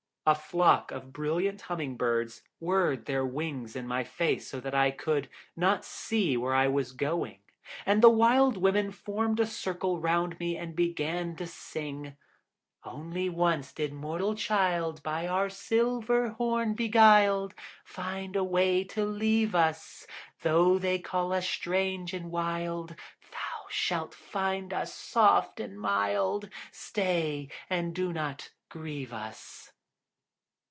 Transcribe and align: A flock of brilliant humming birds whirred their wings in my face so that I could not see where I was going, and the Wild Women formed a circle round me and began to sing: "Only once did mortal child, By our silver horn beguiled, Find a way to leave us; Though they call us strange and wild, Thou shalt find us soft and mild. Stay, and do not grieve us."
A 0.23 0.35
flock 0.35 0.91
of 0.91 1.11
brilliant 1.11 1.61
humming 1.61 1.97
birds 1.97 2.43
whirred 2.59 3.07
their 3.07 3.25
wings 3.25 3.75
in 3.75 3.87
my 3.87 4.03
face 4.03 4.47
so 4.47 4.59
that 4.59 4.75
I 4.75 4.91
could 4.91 5.27
not 5.57 5.83
see 5.83 6.37
where 6.37 6.53
I 6.53 6.67
was 6.67 6.91
going, 6.91 7.39
and 7.87 8.01
the 8.03 8.09
Wild 8.11 8.55
Women 8.55 8.91
formed 8.91 9.39
a 9.39 9.47
circle 9.47 9.99
round 9.99 10.39
me 10.39 10.55
and 10.55 10.75
began 10.75 11.35
to 11.37 11.47
sing: 11.47 12.15
"Only 12.83 13.29
once 13.29 13.73
did 13.73 13.93
mortal 13.93 14.35
child, 14.35 15.01
By 15.01 15.25
our 15.27 15.49
silver 15.49 16.29
horn 16.29 16.75
beguiled, 16.75 17.55
Find 17.83 18.35
a 18.35 18.43
way 18.43 18.83
to 18.85 19.03
leave 19.03 19.55
us; 19.55 20.05
Though 20.43 20.77
they 20.77 20.99
call 20.99 21.33
us 21.33 21.47
strange 21.49 22.13
and 22.13 22.29
wild, 22.29 22.91
Thou 23.31 23.65
shalt 23.69 24.13
find 24.13 24.71
us 24.71 24.93
soft 24.93 25.59
and 25.59 25.81
mild. 25.81 26.47
Stay, 26.71 27.49
and 27.71 27.95
do 27.95 28.13
not 28.13 28.51
grieve 28.69 29.11
us." 29.13 29.69